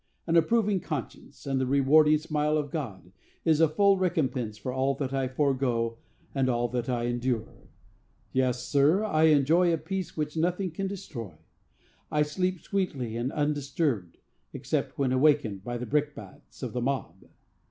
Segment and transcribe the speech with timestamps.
[0.25, 3.11] An approving conscience, and the rewarding smile of God,
[3.45, 5.99] is a full recompense for all that I forego
[6.33, 7.67] and all that I endure.
[8.33, 11.35] Yes, sir, I enjoy a peace which nothing can destroy.
[12.09, 14.17] I sleep sweetly and undisturbed,
[14.53, 17.23] except when awaked by the brickbats of the mob.